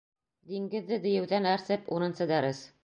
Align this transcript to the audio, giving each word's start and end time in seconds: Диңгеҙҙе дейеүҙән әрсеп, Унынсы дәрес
Диңгеҙҙе 0.53 0.99
дейеүҙән 1.07 1.49
әрсеп, 1.53 1.89
Унынсы 1.99 2.31
дәрес 2.35 2.69